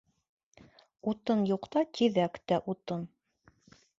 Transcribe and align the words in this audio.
Утын 1.11 1.43
юҡта 1.51 1.85
тиҙәк 1.99 2.41
тә 2.53 2.61
утын. 2.75 3.07